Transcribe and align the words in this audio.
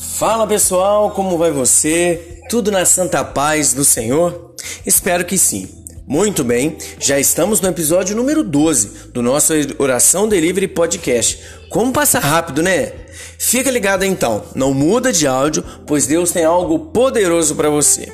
Fala 0.00 0.46
pessoal, 0.46 1.10
como 1.10 1.36
vai 1.36 1.50
você? 1.50 2.40
Tudo 2.48 2.70
na 2.70 2.86
santa 2.86 3.22
paz 3.22 3.74
do 3.74 3.84
Senhor? 3.84 4.54
Espero 4.86 5.26
que 5.26 5.36
sim. 5.36 5.68
Muito 6.06 6.42
bem, 6.42 6.78
já 6.98 7.20
estamos 7.20 7.60
no 7.60 7.68
episódio 7.68 8.16
número 8.16 8.42
12 8.42 9.10
do 9.12 9.22
nosso 9.22 9.52
Oração 9.78 10.26
Delivery 10.26 10.68
Podcast. 10.68 11.38
Como 11.68 11.92
passa 11.92 12.18
rápido, 12.18 12.62
né? 12.62 12.92
Fica 13.38 13.70
ligado 13.70 14.02
então, 14.02 14.42
não 14.54 14.72
muda 14.72 15.12
de 15.12 15.26
áudio, 15.26 15.62
pois 15.86 16.06
Deus 16.06 16.32
tem 16.32 16.44
algo 16.44 16.78
poderoso 16.78 17.54
para 17.54 17.68
você. 17.68 18.10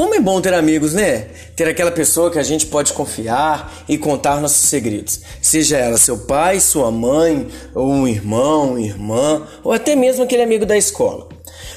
Como 0.00 0.14
é 0.14 0.18
bom 0.18 0.40
ter 0.40 0.54
amigos, 0.54 0.94
né? 0.94 1.26
Ter 1.54 1.68
aquela 1.68 1.90
pessoa 1.90 2.30
que 2.30 2.38
a 2.38 2.42
gente 2.42 2.64
pode 2.64 2.94
confiar 2.94 3.84
e 3.86 3.98
contar 3.98 4.40
nossos 4.40 4.66
segredos. 4.66 5.20
Seja 5.42 5.76
ela 5.76 5.98
seu 5.98 6.16
pai, 6.16 6.58
sua 6.58 6.90
mãe, 6.90 7.46
ou 7.74 7.86
um 7.86 8.08
irmão, 8.08 8.78
irmã, 8.78 9.46
ou 9.62 9.74
até 9.74 9.94
mesmo 9.94 10.24
aquele 10.24 10.42
amigo 10.42 10.64
da 10.64 10.74
escola. 10.74 11.28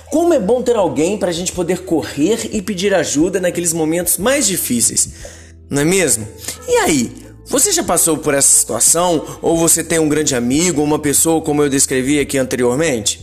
Como 0.09 0.33
é 0.33 0.39
bom 0.39 0.61
ter 0.61 0.77
alguém 0.77 1.17
para 1.17 1.31
a 1.31 1.33
gente 1.33 1.51
poder 1.51 1.79
correr 1.79 2.49
e 2.53 2.61
pedir 2.61 2.93
ajuda 2.93 3.41
naqueles 3.41 3.73
momentos 3.73 4.17
mais 4.17 4.47
difíceis, 4.47 5.09
não 5.69 5.81
é 5.81 5.85
mesmo? 5.85 6.25
E 6.65 6.77
aí, 6.77 7.11
você 7.45 7.73
já 7.73 7.83
passou 7.83 8.17
por 8.17 8.33
essa 8.33 8.57
situação? 8.57 9.39
Ou 9.41 9.57
você 9.57 9.83
tem 9.83 9.99
um 9.99 10.07
grande 10.07 10.33
amigo, 10.33 10.81
uma 10.81 10.97
pessoa 10.97 11.41
como 11.41 11.61
eu 11.61 11.67
descrevi 11.67 12.21
aqui 12.21 12.37
anteriormente? 12.37 13.19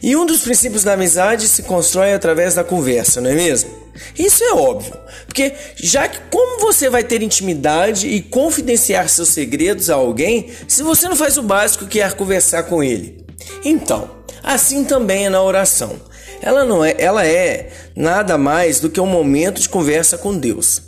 E 0.00 0.14
um 0.14 0.24
dos 0.24 0.42
princípios 0.42 0.84
da 0.84 0.92
amizade 0.92 1.48
se 1.48 1.64
constrói 1.64 2.12
através 2.12 2.54
da 2.54 2.62
conversa, 2.62 3.20
não 3.20 3.30
é 3.30 3.34
mesmo? 3.34 3.87
Isso 4.18 4.42
é 4.44 4.52
óbvio, 4.52 4.94
porque 5.26 5.54
já 5.76 6.08
que 6.08 6.20
como 6.30 6.60
você 6.60 6.88
vai 6.90 7.04
ter 7.04 7.22
intimidade 7.22 8.08
e 8.08 8.22
confidenciar 8.22 9.08
seus 9.08 9.28
segredos 9.28 9.90
a 9.90 9.94
alguém 9.94 10.50
se 10.66 10.82
você 10.82 11.08
não 11.08 11.16
faz 11.16 11.36
o 11.36 11.42
básico 11.42 11.86
que 11.86 12.00
é 12.00 12.10
conversar 12.10 12.64
com 12.64 12.82
ele? 12.82 13.24
Então, 13.64 14.10
assim 14.42 14.84
também 14.84 15.26
é 15.26 15.30
na 15.30 15.42
oração. 15.42 16.00
Ela 16.40 16.64
não 16.64 16.84
é, 16.84 16.94
ela 16.98 17.26
é 17.26 17.70
nada 17.96 18.38
mais 18.38 18.80
do 18.80 18.90
que 18.90 19.00
um 19.00 19.06
momento 19.06 19.60
de 19.60 19.68
conversa 19.68 20.16
com 20.16 20.36
Deus. 20.36 20.82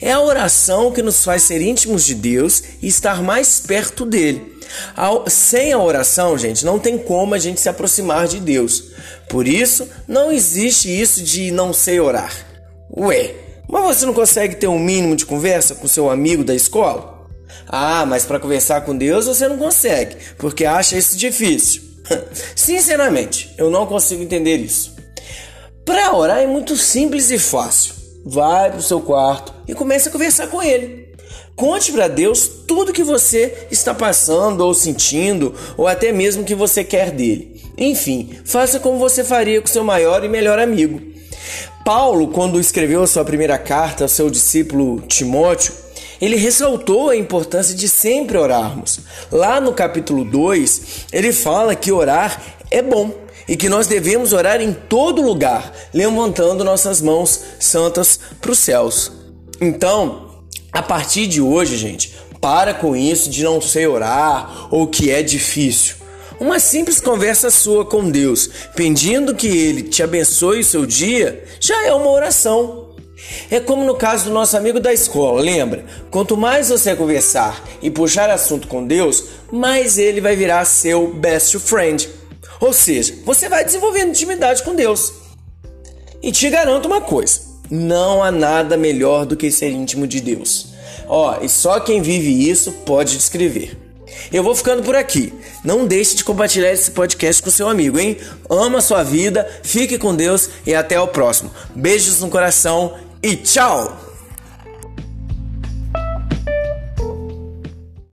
É 0.00 0.12
a 0.12 0.20
oração 0.20 0.90
que 0.90 1.02
nos 1.02 1.24
faz 1.24 1.44
ser 1.44 1.60
íntimos 1.60 2.04
de 2.04 2.14
Deus 2.14 2.62
e 2.82 2.88
estar 2.88 3.22
mais 3.22 3.60
perto 3.60 4.04
dele. 4.04 4.53
Sem 5.28 5.72
a 5.72 5.78
oração, 5.78 6.36
gente, 6.36 6.64
não 6.64 6.78
tem 6.78 6.98
como 6.98 7.34
a 7.34 7.38
gente 7.38 7.60
se 7.60 7.68
aproximar 7.68 8.26
de 8.26 8.40
Deus. 8.40 8.84
Por 9.28 9.46
isso, 9.46 9.88
não 10.06 10.30
existe 10.30 10.88
isso 10.88 11.22
de 11.22 11.50
não 11.50 11.72
sei 11.72 12.00
orar. 12.00 12.32
Ué, 12.96 13.34
mas 13.68 13.84
você 13.84 14.06
não 14.06 14.14
consegue 14.14 14.56
ter 14.56 14.68
um 14.68 14.78
mínimo 14.78 15.16
de 15.16 15.26
conversa 15.26 15.74
com 15.74 15.88
seu 15.88 16.10
amigo 16.10 16.44
da 16.44 16.54
escola? 16.54 17.26
Ah, 17.66 18.04
mas 18.06 18.24
para 18.24 18.40
conversar 18.40 18.82
com 18.82 18.96
Deus 18.96 19.26
você 19.26 19.48
não 19.48 19.56
consegue, 19.56 20.16
porque 20.38 20.64
acha 20.64 20.96
isso 20.96 21.16
difícil. 21.16 21.82
Sinceramente, 22.54 23.54
eu 23.56 23.70
não 23.70 23.86
consigo 23.86 24.22
entender 24.22 24.56
isso. 24.56 24.94
Para 25.84 26.14
orar 26.14 26.38
é 26.38 26.46
muito 26.46 26.76
simples 26.76 27.30
e 27.30 27.38
fácil. 27.38 27.94
Vai 28.24 28.70
para 28.70 28.78
o 28.78 28.82
seu 28.82 29.00
quarto 29.00 29.54
e 29.68 29.74
comece 29.74 30.08
a 30.08 30.12
conversar 30.12 30.46
com 30.46 30.62
ele. 30.62 31.13
Conte 31.56 31.92
para 31.92 32.08
Deus 32.08 32.48
tudo 32.66 32.92
que 32.92 33.04
você 33.04 33.68
está 33.70 33.94
passando 33.94 34.62
ou 34.62 34.74
sentindo, 34.74 35.54
ou 35.76 35.86
até 35.86 36.10
mesmo 36.10 36.44
que 36.44 36.54
você 36.54 36.82
quer 36.82 37.10
dele. 37.12 37.62
Enfim, 37.78 38.38
faça 38.44 38.80
como 38.80 38.98
você 38.98 39.22
faria 39.22 39.60
com 39.60 39.66
seu 39.66 39.84
maior 39.84 40.24
e 40.24 40.28
melhor 40.28 40.58
amigo. 40.58 41.00
Paulo, 41.84 42.28
quando 42.28 42.58
escreveu 42.58 43.06
sua 43.06 43.24
primeira 43.24 43.58
carta 43.58 44.04
ao 44.04 44.08
seu 44.08 44.30
discípulo 44.30 45.00
Timóteo, 45.02 45.72
ele 46.20 46.36
ressaltou 46.36 47.10
a 47.10 47.16
importância 47.16 47.74
de 47.74 47.88
sempre 47.88 48.38
orarmos. 48.38 49.00
Lá 49.30 49.60
no 49.60 49.72
capítulo 49.72 50.24
2, 50.24 51.06
ele 51.12 51.32
fala 51.32 51.74
que 51.74 51.92
orar 51.92 52.42
é 52.70 52.80
bom 52.80 53.12
e 53.46 53.56
que 53.56 53.68
nós 53.68 53.86
devemos 53.86 54.32
orar 54.32 54.60
em 54.60 54.72
todo 54.72 55.22
lugar, 55.22 55.72
levantando 55.92 56.64
nossas 56.64 57.00
mãos 57.02 57.40
santas 57.60 58.18
para 58.40 58.50
os 58.50 58.58
céus. 58.58 59.12
Então, 59.60 60.33
a 60.74 60.82
partir 60.82 61.28
de 61.28 61.40
hoje, 61.40 61.76
gente, 61.76 62.14
para 62.40 62.74
com 62.74 62.96
isso 62.96 63.30
de 63.30 63.44
não 63.44 63.60
sei 63.60 63.86
orar 63.86 64.68
ou 64.70 64.88
que 64.88 65.10
é 65.10 65.22
difícil. 65.22 65.94
Uma 66.40 66.58
simples 66.58 67.00
conversa 67.00 67.48
sua 67.48 67.84
com 67.84 68.10
Deus, 68.10 68.50
pedindo 68.74 69.36
que 69.36 69.46
Ele 69.46 69.84
te 69.84 70.02
abençoe 70.02 70.60
o 70.60 70.64
seu 70.64 70.84
dia, 70.84 71.44
já 71.60 71.86
é 71.86 71.94
uma 71.94 72.10
oração. 72.10 72.92
É 73.50 73.60
como 73.60 73.84
no 73.84 73.94
caso 73.94 74.24
do 74.24 74.30
nosso 74.30 74.56
amigo 74.56 74.80
da 74.80 74.92
escola, 74.92 75.40
lembra? 75.40 75.86
Quanto 76.10 76.36
mais 76.36 76.68
você 76.68 76.94
conversar 76.96 77.64
e 77.80 77.88
puxar 77.88 78.28
assunto 78.28 78.66
com 78.66 78.84
Deus, 78.84 79.24
mais 79.52 79.96
ele 79.96 80.20
vai 80.20 80.34
virar 80.34 80.64
seu 80.64 81.14
best 81.14 81.58
friend. 81.60 82.08
Ou 82.60 82.72
seja, 82.72 83.14
você 83.24 83.48
vai 83.48 83.64
desenvolvendo 83.64 84.10
intimidade 84.10 84.62
com 84.64 84.74
Deus. 84.74 85.12
E 86.20 86.32
te 86.32 86.50
garanto 86.50 86.86
uma 86.86 87.00
coisa: 87.00 87.40
não 87.74 88.22
há 88.22 88.30
nada 88.30 88.76
melhor 88.76 89.26
do 89.26 89.36
que 89.36 89.50
ser 89.50 89.70
íntimo 89.70 90.06
de 90.06 90.20
Deus. 90.20 90.68
Ó, 91.08 91.40
e 91.42 91.48
só 91.48 91.80
quem 91.80 92.00
vive 92.00 92.48
isso 92.48 92.70
pode 92.86 93.16
descrever. 93.16 93.76
Eu 94.32 94.42
vou 94.42 94.54
ficando 94.54 94.82
por 94.82 94.94
aqui. 94.94 95.32
Não 95.64 95.86
deixe 95.86 96.14
de 96.14 96.24
compartilhar 96.24 96.72
esse 96.72 96.90
podcast 96.92 97.42
com 97.42 97.50
seu 97.50 97.68
amigo, 97.68 97.98
hein? 97.98 98.16
Ama 98.48 98.78
a 98.78 98.82
sua 98.82 99.02
vida, 99.02 99.48
fique 99.62 99.98
com 99.98 100.14
Deus 100.14 100.48
e 100.66 100.74
até 100.74 101.00
o 101.00 101.08
próximo. 101.08 101.50
Beijos 101.74 102.20
no 102.20 102.30
coração 102.30 102.94
e 103.22 103.34
tchau! 103.36 104.13